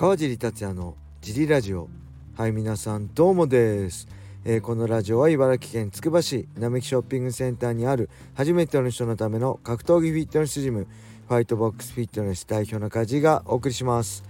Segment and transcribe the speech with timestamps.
[0.00, 1.90] 川尻達也のジリラジオ。
[2.34, 4.08] はい皆さんどうもです、
[4.46, 10.86] えー、このラジオは茨城県つくば市並木ショッピングセンターにある初めての人のための格闘技フィットネスジム
[11.28, 14.24] ファイトボックスフィットネス代表の梶がお送りします。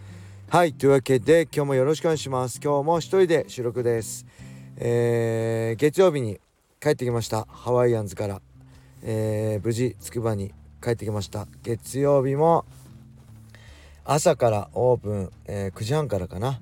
[0.49, 2.61] はいというわけで今日もよろしくお願いします。
[2.61, 4.27] 今日も一人で収録です。
[4.77, 6.41] えー、月曜日に
[6.81, 7.47] 帰ってきました。
[7.49, 8.43] ハワイアンズから、
[9.05, 10.53] えー、無事つくばに
[10.83, 11.47] 帰ってきました。
[11.63, 12.65] 月曜日も
[14.05, 16.61] 朝からオープン、えー、9時半からかな、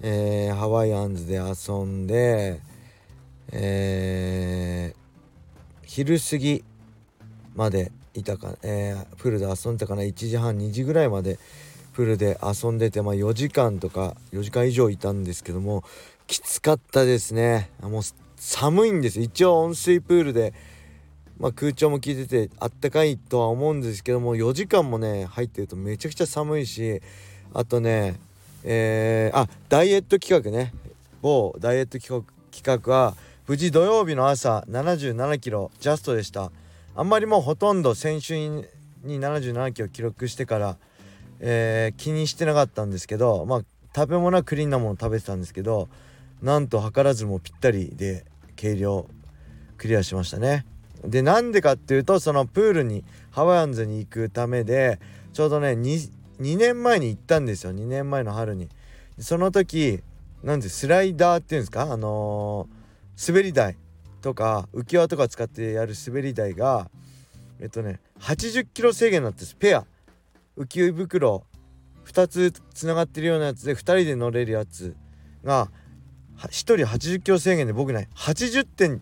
[0.00, 2.60] えー、ハワイアンズで遊んで、
[3.52, 6.64] えー、昼過ぎ
[7.54, 10.02] までいたか、えー、プールで遊んでたかな。
[10.02, 11.38] 1時半2時ぐらいまで
[11.94, 15.84] プールで遊んでて、まあ、4時間とか4時間以上いたんですけども
[16.26, 17.70] きつかったですね。
[17.80, 18.02] もう
[18.36, 20.52] 寒いんです一応温水プールで
[21.38, 27.02] まあ、空調も効いててあったかいとは思うんですけども4時間もね入ってるとめちゃくちゃ寒いし
[27.52, 28.18] あとね
[28.64, 30.72] えー、あダイエット企画ね。
[31.20, 32.24] 某ダイエット企
[32.62, 33.14] 画は
[33.46, 36.50] 無事土曜日の朝77キロジャストでした。
[36.96, 38.64] あんまりもうほとんど先週に
[39.04, 40.76] 77キロ記録してから、
[41.40, 43.62] えー、気にしてなかったんですけどまあ
[43.94, 45.88] 食べ物はクリーンなもの食べてたんですけど
[46.40, 48.24] なんと図らずもぴったりで
[48.56, 49.06] 計量
[49.76, 50.64] クリアしましたね。
[51.06, 55.00] でなんでかっていうとそのプールにハワイアンズに行くためで
[55.32, 57.74] ちょうどね 2, 2年前に行ったんですよ。
[57.74, 58.68] 2年前の春に。
[59.18, 60.00] その時
[60.42, 61.92] なんでスライダーっていうんですか？
[61.92, 63.76] あのー、滑り台
[64.22, 66.90] とか浮き輪とか使ってやる滑り台が
[67.60, 69.54] えっとね80キロ制限になってです。
[69.54, 69.84] ペア。
[70.56, 71.44] 浮き袋。
[72.06, 74.94] 2つつながってるようなやつで2人で乗れるやつ
[75.42, 75.70] が
[76.38, 79.00] 1人80キロ制限で僕ね80点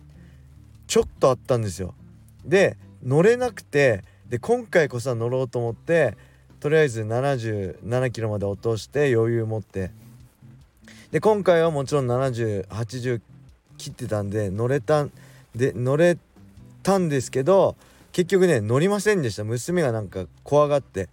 [0.93, 1.95] ちょっとあったんですよ。
[2.45, 6.15] で乗れなくてで今回こそは乗ろうと思って
[6.59, 9.89] とりあえず77キロまで落として余裕持って。
[11.09, 13.21] で今回はもちろん7080
[13.79, 15.11] 切ってたんで乗れたん
[15.55, 16.15] で乗れ
[16.83, 17.75] たんですけど
[18.11, 19.43] 結局ね乗りませんでした。
[19.43, 21.09] 娘がなんか怖がって。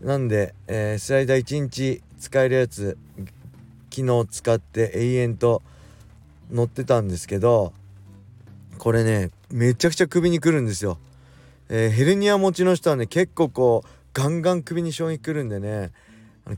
[0.00, 2.96] なんで、えー、スライダー1日使えるやつ
[3.90, 5.60] 昨日使って永遠と
[6.52, 7.72] 乗ってたんですけど
[8.82, 10.98] これねめちゃくちゃ首にくるんですよ、
[11.68, 15.92] えー、ヘルニア持ちの人はね結構こうガンガン首に衝撃くるんでね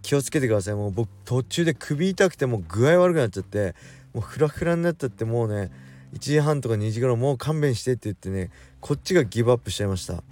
[0.01, 0.75] 気をつけてください。
[0.75, 3.75] もう僕途中で首痛くてもう具合悪くなっちゃって
[4.15, 5.71] もうフラフラになっちゃってもうね
[6.15, 10.23] 1時半とか2時頃もう勘弁してって言ってねこっちがギブアップしちゃいました。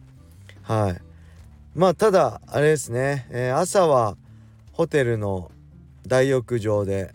[0.63, 1.01] はい。
[1.75, 4.17] まあただあれですね、えー、朝は
[4.73, 5.51] ホテルの
[6.07, 7.15] 大浴場で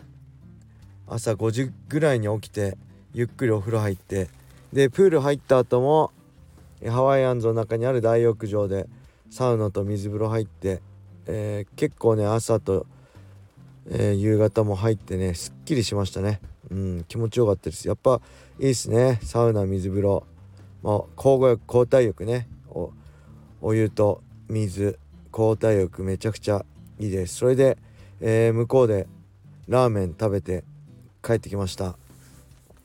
[1.08, 2.78] 朝5時ぐらいに起きて
[3.12, 4.28] ゆっくりお風呂入って
[4.72, 6.12] でプール入った後も
[6.86, 8.86] ハワイアンズの中にある大浴場で
[9.30, 10.80] サウナと水風呂入って、
[11.26, 12.86] えー、結構ね朝と、
[13.90, 16.40] えー、夕方も入ってねすっきりしましたね。
[16.70, 17.88] うん気持ちよかったです。
[17.88, 18.20] やっぱ
[18.58, 19.18] いいですね。
[19.22, 20.24] サウナ水風呂、
[20.82, 22.48] まあ、交互浴交代浴ね。
[22.68, 22.92] お
[23.60, 24.98] お湯と水
[25.32, 26.64] 交代浴めちゃくちゃ
[26.98, 27.36] いいです。
[27.36, 27.78] それで、
[28.20, 29.06] えー、向こうで
[29.66, 30.64] ラーメン食べて
[31.22, 31.96] 帰ってきました。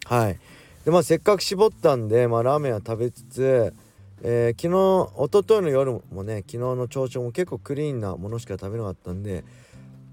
[0.06, 0.40] はい。
[0.86, 3.74] でまあせっかく絞ったんで、まあ、ラーメンは食べつつ、
[4.22, 9.44] えー、昨日一昨日の夜もね昨日の朝食も結構クリーンなものしか食べなかったんで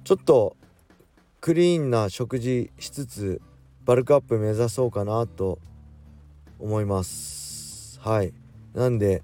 [0.04, 0.56] ちょっと
[1.40, 3.40] クリーンな食事しつつ
[3.84, 5.58] バルクアップ目指そうかなと
[6.58, 7.98] 思います。
[8.00, 8.32] はい。
[8.74, 9.22] なんで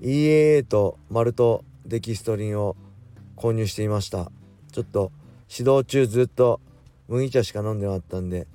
[0.00, 2.74] EAA とマルトデキストリンを
[3.36, 4.32] 購入していました。
[4.72, 5.12] ちょっと
[5.48, 6.60] 指導中ずっと
[7.08, 8.46] 麦茶しか飲んでなかったんで、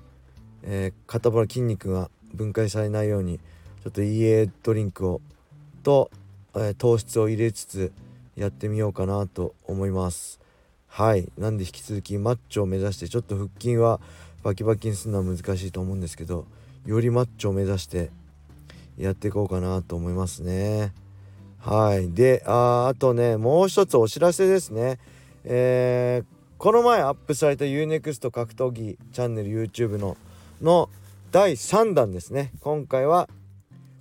[0.63, 3.39] えー、肩の筋肉が分解されないように
[3.83, 5.21] ちょっと EA ドリンクを
[5.83, 6.11] と、
[6.55, 7.91] えー、糖質を入れつつ
[8.35, 10.39] やってみようかなと思います。
[10.87, 11.29] はい。
[11.37, 13.99] なんで引き続きマッチョを目指してちょっと腹筋は
[14.43, 16.45] バキバキにするのは難しいと思うんですけど
[16.85, 18.11] よりマッチョを目指して
[18.97, 20.93] やっていこうかなと思いますね。
[21.59, 22.11] はい。
[22.11, 24.99] でああとねもう一つお知らせですね。
[25.43, 26.25] えー、
[26.57, 30.17] この前アップされた UNEXT 格闘技チャンネル YouTube の
[30.61, 30.89] の
[31.29, 32.53] 第3弾ですね。
[32.61, 33.27] 今回は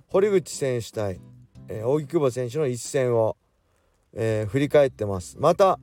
[0.07, 1.19] 堀口選手対、
[1.67, 3.35] えー、久保選手の一戦を、
[4.13, 5.35] えー、振り返ってます。
[5.37, 5.77] また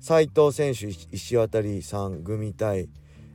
[0.00, 2.88] 斉藤選手石渡さん組対、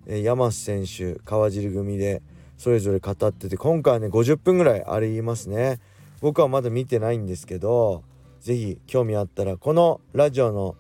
[0.06, 2.21] え、山瀬選手川尻組で
[2.57, 5.80] それぞれ語ってて今回はね50分ぐらいありますね。
[6.19, 8.04] 僕はまだ見てないんですけど
[8.42, 10.75] 是非興味あったらこのラジオの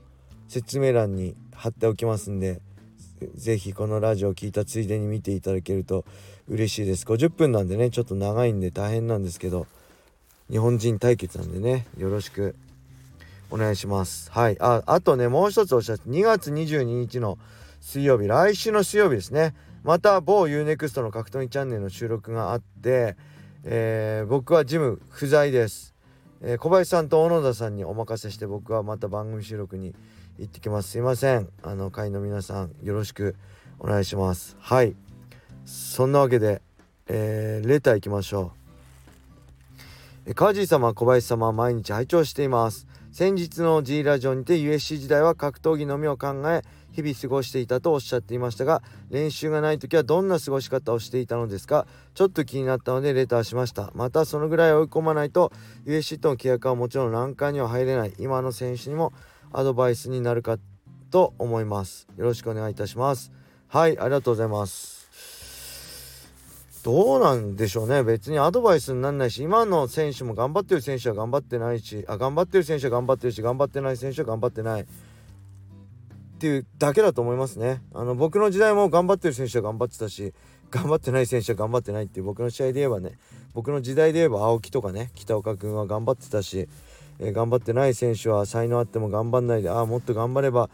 [0.49, 2.61] 説明欄に貼っておきますんで
[3.35, 6.05] 是非このラジオを聴いたついでに見ていただけると
[6.47, 7.05] 嬉しいです。
[7.05, 9.67] 50分なんでねちょっと長いんで大変なんですけど
[10.49, 12.55] 日本人対決なんでねよろしく
[13.49, 14.31] お願いします。
[14.31, 14.57] はい。
[14.59, 17.37] ああとねもう一つおっしゃって2月22日の
[17.79, 19.53] 水曜日来週の水曜日ですね。
[19.83, 23.17] また某 UNEXT の格闘技チャンネルの収録があって、
[23.65, 25.93] えー、僕はジム不在です、
[26.41, 29.93] えー、小林さんと小野田さんにお任せして僕はまた番組収録に
[30.39, 30.91] 行ってきます。
[30.91, 31.49] すいません。
[31.61, 33.35] あの会の皆さんよろしく
[33.79, 34.55] お願いします。
[34.59, 34.95] はい。
[35.65, 36.61] そんなわけで、
[37.07, 38.51] えー、レター行きましょ
[40.27, 40.33] う。
[40.33, 42.87] 川尻様小林様毎日拝聴しています。
[43.11, 46.63] 先日の G ラジオにて USC 時代は格闘技のみを考え
[46.93, 48.81] 日々過ごしていたとおっしゃっていましたが
[49.11, 51.85] 練習がない時はどんな過ごし方をしていたのですか？
[52.15, 53.91] ちょっと気になったのでレターしました。
[53.93, 55.51] またそのぐらい追い込まないと
[55.85, 58.13] USC との契約はもちろん欄干には入れない。
[58.17, 59.13] 今の選手にも
[59.53, 60.57] アドバイスになるか
[61.11, 62.07] と思います。
[62.17, 63.31] よろしくお願いいたします。
[63.67, 65.03] はいありがとうございます。
[66.83, 68.03] どうなんでしょうね。
[68.03, 74.81] 別にアドバイスになんないし今の選手も頑張ってる選手は頑張ってないしあ頑張ってる選手は頑張ってるし頑張ってない選手は頑張ってない。
[74.81, 74.85] っ
[76.39, 77.81] ていうだけだと思いますね。
[77.93, 80.33] あの僕の時代も頑張ってる選手は頑張ってたし
[80.71, 83.19] 頑張ってない選手は頑張ってないっていう僕の試合で言えばね
[83.53, 86.67] 僕の時代で言えば青木とかね北岡君は頑張ってたし、
[87.19, 90.69] えー、頑張ってない選手は才能あっても頑張んないでああもっと頑張れば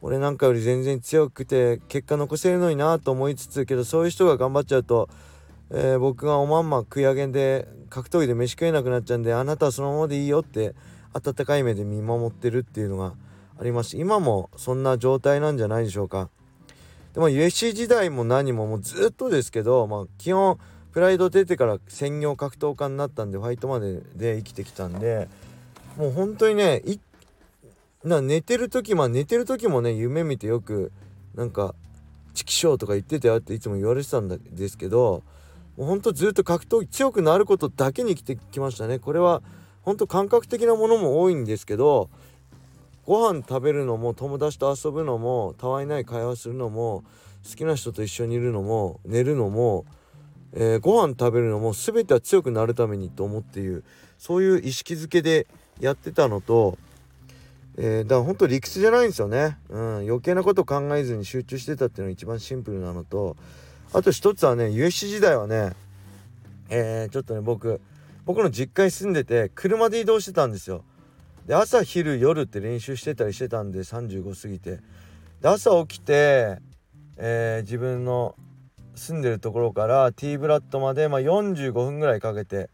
[0.00, 5.08] 俺なんかより全然強くて結果残せるのになと思いつつけどそういう人が頑張っちゃうと、
[5.70, 10.74] えー、僕がおまんま食い上げんで格闘技で飯食えなくなっちゃうんであなたはそのままでいいよって
[11.14, 13.14] 温かい目で見守ってるっていうのが
[13.60, 13.96] あります。
[13.96, 16.30] 今もそんな状態なんじゃないでしょうか。
[17.14, 20.58] でも USC 時代も何ももうずっとですけど、まあ、基本
[20.92, 25.28] プライド出てから専業格闘家になったんでファイトまでで生きてきたんで
[25.98, 26.80] もう本当にね
[28.04, 30.92] な寝てる時まあ寝てる時もね夢見てよく
[31.34, 31.74] なんか
[32.34, 35.24] 「チキショー」とか言ってたよっていつも言われてたんですけど
[35.76, 39.00] もうほんとずっと格闘技強くなることだけに生きてきましたね。
[39.00, 39.42] これは
[39.82, 42.10] 本当感覚的なものも多いんですけど
[43.04, 47.02] ご飯食べるのも友達と遊ぶのもたわいない会話するのも
[47.48, 49.84] 好きな人と一緒にいるのも寝るのも、
[50.52, 53.82] えー、ご飯食べるのも全ては強くなるためにと思っていう
[54.18, 55.46] そういう意識づけで
[55.80, 56.78] やってたのと、
[57.76, 63.36] えー、だから本当理屈じゃないんですよね、うん、余計なこと考えずに集中してたっていうのが一番シンプルなのと
[63.92, 65.72] あと一つはね USC 時代はね、
[66.68, 67.80] えー、ちょっとね僕
[68.26, 70.84] 僕の実家に住んでて車で移動してたんですよ。
[71.46, 74.80] で朝昼夜って練習してたりしてたんで35過ぎて
[75.40, 76.58] で朝起きて、
[77.16, 78.34] えー、自分の
[78.94, 82.68] 住んでるところから T ブラッドまで、まあ、45分ぐらいかけて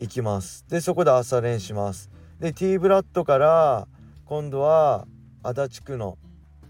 [0.00, 0.64] 行きます。
[0.68, 2.10] でそこで朝練します。
[2.40, 3.88] で T ブラッドから
[4.24, 5.06] 今度は
[5.42, 6.18] 足立区の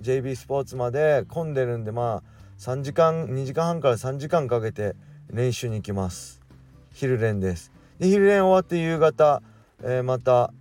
[0.00, 4.94] JB スポーツまで混んでるんでまあ3時間2時間半から3時間かけて
[5.30, 6.40] 練習に行きます。
[6.92, 7.72] 昼練です。
[7.98, 9.42] で昼練終わって夕方、
[9.82, 10.52] えー、また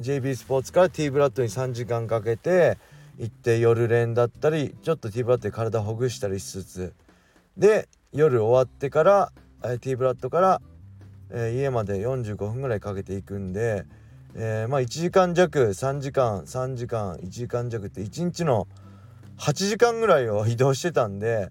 [0.00, 2.78] JB スポーツから T ブラッドに3時間かけて
[3.18, 6.94] 行って夜練だったりちょっと T ブラッドで体ほぐしたりしつつ。
[7.56, 9.32] で夜終わってから、
[9.62, 10.62] えー、T ブラッドから、
[11.30, 13.84] え、家まで45分ぐらいかけていくんで、
[14.34, 18.68] えー、まあ1時間弱3時間3時間1時間弱って1日の
[19.38, 21.50] 8時間ぐらいを移動してたんで、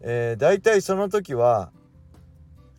[0.00, 1.70] えー、大体その時は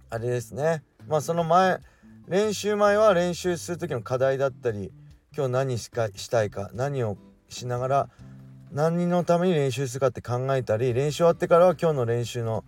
[0.09, 0.83] あれですね。
[1.07, 1.79] まあその前
[2.27, 4.91] 練習前は練習する時の課題だったり
[5.35, 7.17] 今日何しかしたいか何を
[7.47, 8.09] しながら
[8.71, 12.65] 何のために練習するかって考えたり練習終わってからは今日の練習の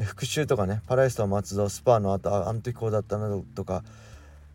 [0.00, 3.84] 復習とかねパラエスト松戸スパーの後あの時こうだったなとか、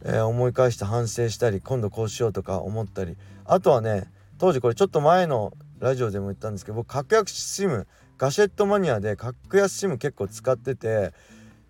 [0.03, 11.13] えー、思い返して反省したり今度こうしようとか思ったりあとはね当時これちょっと前のラジオでも言ったんですけど僕格安シムガシェットマニアで格安シム結構使ってて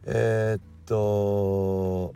[0.05, 2.13] えー、っと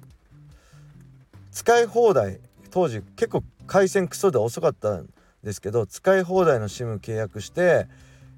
[1.51, 2.39] 使い放題
[2.69, 5.09] 当時結構回線クソで遅かったん
[5.43, 7.87] ですけど使い放題の SIM 契約して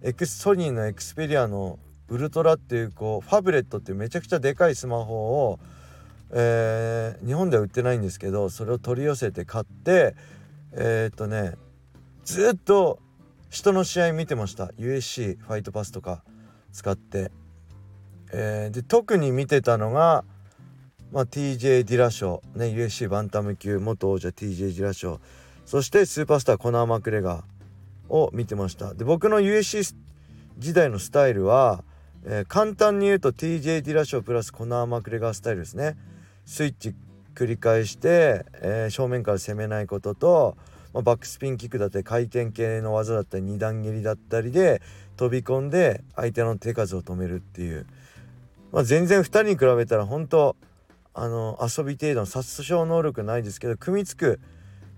[0.02, 1.78] エクスソニーのエクスペリアの
[2.10, 5.16] ウルトラっていうこうファブレットっていうめちゃくちゃでかいスマホ
[5.50, 5.60] を、
[6.32, 10.16] えー、日本では売ってないんですけどそれを取り寄せて買って
[10.74, 11.54] えー、っとね
[12.26, 13.00] ずっと
[13.50, 14.68] 人の試合見てました。
[14.80, 16.24] USC ファイトパスとか
[16.72, 17.32] 使って、
[18.32, 20.24] えー、で特に見てたのが
[21.12, 25.20] まあ、TJ ディラショー、ね、UFC バンタム級元王者 TJ ディラショー
[25.66, 28.94] そしてスーパースターコナー・マクレガーを見てました。
[28.94, 29.96] で僕の UFC
[30.58, 31.84] 時代のスタイルは、
[32.26, 35.98] えー、簡単に言うと TJ ディラショープラスコナー・マクレガースタイルですね。
[36.46, 36.96] スイッチ
[37.36, 40.58] 繰り返して、えー、正面から攻めないことと、
[40.94, 44.82] まあ、バックスピンキックだったり回転系の技だったり2段蹴りだったりで
[45.18, 47.86] 飛び込んで相手の手数を止めるっていう、
[48.72, 50.56] まあ、全然2人に比べたら本当
[51.16, 54.40] あの遊び程度の殺傷能力ないですけど組みつく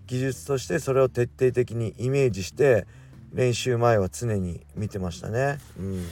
[0.07, 2.85] 技術としてそれを徹底的にイメージして
[3.33, 5.57] 練習前は常に見てましたね。
[5.77, 6.05] うん。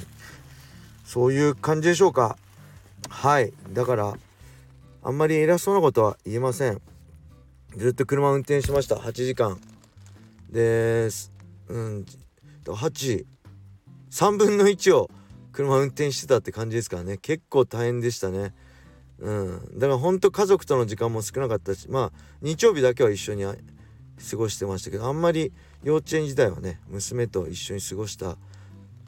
[1.13, 2.39] そういう感じでしょうか。
[3.08, 3.53] はい。
[3.72, 4.15] だから
[5.03, 6.82] あんまり偉そうなことは言えません。
[7.77, 8.96] ずっと車運転しました。
[8.96, 9.62] 8時間。
[10.50, 11.32] です
[11.67, 12.05] うん。
[12.65, 13.25] 83
[14.38, 15.12] 分の1を
[15.51, 17.17] 車運転してたって感じですからね。
[17.17, 18.55] 結構大変でしたね。
[19.20, 19.62] うん。
[19.75, 23.55] だからほんと家族との時間も少なかったしまあ日曜日だけは一緒に過
[24.36, 25.53] ごしてましたけどあんまり
[25.84, 28.36] 幼稚園時代はね娘と一緒に過ごした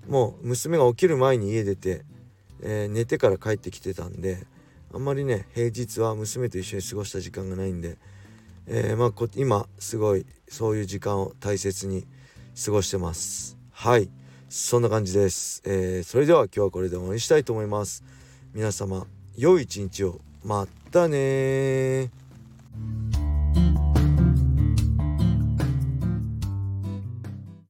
[0.08, 2.04] もう娘が起きる前に家出て、
[2.62, 4.46] えー、寝てから帰ってきてたんで
[4.94, 7.98] あんまりね平日は娘と一緒に過ごした時間がないんで、
[8.68, 12.06] えー、まあ今すごいそういう時間を大切に
[12.64, 13.58] 過ごしてます。
[13.72, 14.10] はい。
[14.48, 18.04] そんな感じです、えー、それでは今日はこれで終わりにしたいと思います。
[18.54, 20.22] 皆様良い一日を。
[20.44, 22.12] またね